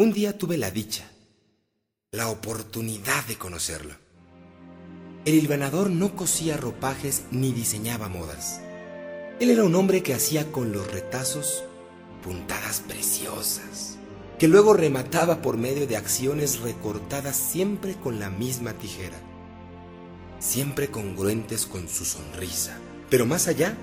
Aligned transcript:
Un 0.00 0.14
día 0.14 0.38
tuve 0.38 0.56
la 0.56 0.70
dicha, 0.70 1.04
la 2.10 2.30
oportunidad 2.30 3.22
de 3.26 3.36
conocerlo. 3.36 3.92
El 5.26 5.34
hilvanador 5.34 5.90
no 5.90 6.16
cosía 6.16 6.56
ropajes 6.56 7.24
ni 7.30 7.52
diseñaba 7.52 8.08
modas. 8.08 8.62
Él 9.40 9.50
era 9.50 9.62
un 9.62 9.74
hombre 9.74 10.02
que 10.02 10.14
hacía 10.14 10.50
con 10.50 10.72
los 10.72 10.90
retazos 10.90 11.64
puntadas 12.24 12.80
preciosas, 12.80 13.98
que 14.38 14.48
luego 14.48 14.72
remataba 14.72 15.42
por 15.42 15.58
medio 15.58 15.86
de 15.86 15.98
acciones 15.98 16.60
recortadas 16.60 17.36
siempre 17.36 17.94
con 17.94 18.18
la 18.18 18.30
misma 18.30 18.72
tijera, 18.72 19.18
siempre 20.38 20.88
congruentes 20.88 21.66
con 21.66 21.90
su 21.90 22.06
sonrisa, 22.06 22.78
pero 23.10 23.26
más 23.26 23.48
allá, 23.48 23.76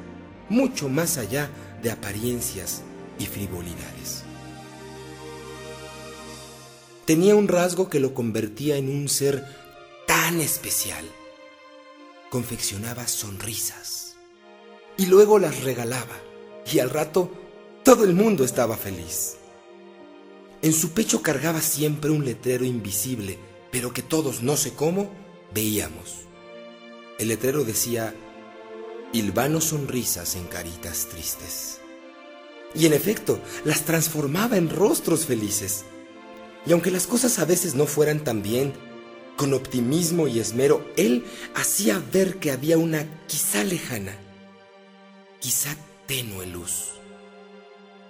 mucho 0.49 0.89
más 0.89 1.19
allá 1.19 1.51
de 1.83 1.91
apariencias 1.91 2.81
y 3.19 3.27
frivolidades. 3.27 4.23
Tenía 7.07 7.35
un 7.35 7.47
rasgo 7.47 7.89
que 7.89 7.99
lo 7.99 8.13
convertía 8.13 8.77
en 8.77 8.89
un 8.89 9.09
ser 9.09 9.43
tan 10.05 10.39
especial 10.39 11.03
confeccionaba 12.29 13.07
sonrisas 13.07 14.15
y 14.97 15.05
luego 15.05 15.39
las 15.39 15.63
regalaba 15.63 16.17
y 16.71 16.79
al 16.79 16.89
rato 16.89 17.31
todo 17.83 18.03
el 18.03 18.13
mundo 18.13 18.43
estaba 18.43 18.75
feliz. 18.75 19.37
En 20.61 20.73
su 20.73 20.91
pecho 20.91 21.21
cargaba 21.21 21.61
siempre 21.61 22.11
un 22.11 22.25
letrero 22.25 22.65
invisible, 22.65 23.37
pero 23.71 23.93
que 23.93 24.01
todos, 24.01 24.41
no 24.41 24.57
sé 24.57 24.73
cómo, 24.73 25.09
veíamos. 25.53 26.25
El 27.19 27.29
letrero 27.29 27.63
decía, 27.63 28.13
Hilvano 29.13 29.61
sonrisas 29.61 30.35
en 30.35 30.45
caritas 30.45 31.07
tristes. 31.09 31.79
Y 32.75 32.85
en 32.85 32.93
efecto, 32.93 33.39
las 33.63 33.83
transformaba 33.83 34.57
en 34.57 34.69
rostros 34.69 35.25
felices. 35.25 35.85
Y 36.67 36.73
aunque 36.73 36.91
las 36.91 37.07
cosas 37.07 37.39
a 37.39 37.45
veces 37.45 37.75
no 37.75 37.85
fueran 37.85 38.23
tan 38.23 38.41
bien, 38.41 38.73
con 39.37 39.53
optimismo 39.53 40.27
y 40.27 40.39
esmero, 40.39 40.85
él 40.97 41.25
hacía 41.55 42.03
ver 42.11 42.39
que 42.39 42.51
había 42.51 42.77
una 42.77 43.05
quizá 43.27 43.63
lejana, 43.63 44.17
quizá 45.39 45.77
tenue 46.07 46.45
luz. 46.47 46.89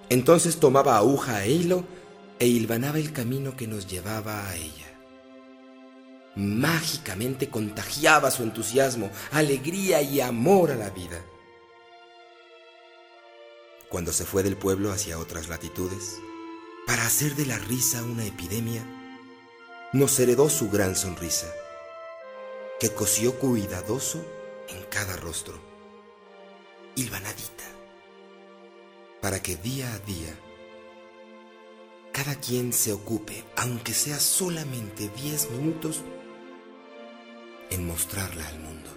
Entonces 0.09 0.57
tomaba 0.57 0.97
aguja 0.97 1.43
e 1.45 1.51
hilo 1.51 1.83
e 2.39 2.47
hilvanaba 2.47 2.97
el 2.97 3.11
camino 3.11 3.55
que 3.55 3.67
nos 3.67 3.85
llevaba 3.85 4.49
a 4.49 4.55
ella. 4.55 4.87
Mágicamente 6.35 7.49
contagiaba 7.49 8.31
su 8.31 8.41
entusiasmo, 8.43 9.11
alegría 9.31 10.01
y 10.01 10.21
amor 10.21 10.71
a 10.71 10.75
la 10.75 10.89
vida. 10.89 11.23
Cuando 13.89 14.11
se 14.11 14.25
fue 14.25 14.43
del 14.43 14.57
pueblo 14.57 14.91
hacia 14.91 15.19
otras 15.19 15.47
latitudes, 15.47 16.19
para 16.87 17.05
hacer 17.05 17.35
de 17.35 17.45
la 17.45 17.59
risa 17.59 18.01
una 18.01 18.25
epidemia, 18.25 18.81
nos 19.91 20.17
heredó 20.19 20.49
su 20.49 20.69
gran 20.69 20.95
sonrisa, 20.95 21.53
que 22.79 22.89
cosió 22.93 23.37
cuidadoso 23.37 24.25
en 24.69 24.81
cada 24.85 25.17
rostro, 25.17 25.59
hilvanadita, 26.95 27.65
para 29.21 29.41
que 29.43 29.57
día 29.57 29.93
a 29.93 29.99
día 29.99 30.33
cada 32.13 32.35
quien 32.35 32.73
se 32.73 32.93
ocupe, 32.93 33.43
aunque 33.57 33.93
sea 33.93 34.19
solamente 34.19 35.09
diez 35.09 35.51
minutos, 35.51 36.01
en 37.69 37.85
mostrarla 37.85 38.47
al 38.47 38.59
mundo. 38.59 38.89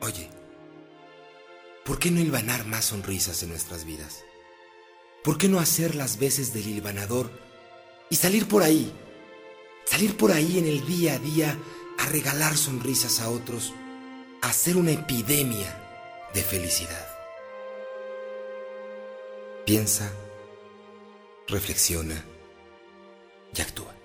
Oye, 0.00 0.30
¿por 1.84 1.98
qué 1.98 2.10
no 2.10 2.20
hilvanar 2.20 2.64
más 2.64 2.86
sonrisas 2.86 3.42
en 3.42 3.50
nuestras 3.50 3.84
vidas? 3.84 4.24
¿Por 5.24 5.38
qué 5.38 5.48
no 5.48 5.58
hacer 5.58 5.94
las 5.94 6.18
veces 6.18 6.52
del 6.52 6.68
hilvanador 6.68 7.30
y 8.10 8.16
salir 8.16 8.46
por 8.46 8.62
ahí, 8.62 8.92
salir 9.86 10.18
por 10.18 10.30
ahí 10.30 10.58
en 10.58 10.66
el 10.66 10.86
día 10.86 11.14
a 11.14 11.18
día 11.18 11.58
a 11.98 12.06
regalar 12.10 12.58
sonrisas 12.58 13.20
a 13.20 13.30
otros, 13.30 13.72
a 14.42 14.48
hacer 14.48 14.76
una 14.76 14.92
epidemia 14.92 16.28
de 16.34 16.42
felicidad. 16.42 17.08
Piensa, 19.64 20.12
reflexiona 21.48 22.22
y 23.56 23.62
actúa. 23.62 24.03